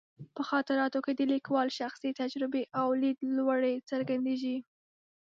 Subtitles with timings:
[0.35, 4.57] په خاطراتو کې د لیکوال شخصي تجربې او لیدلوري څرګندېږي.